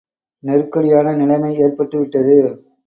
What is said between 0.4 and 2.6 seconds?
நெருக்கடியான நிலைமை ஏற்பட்டு விட்டது.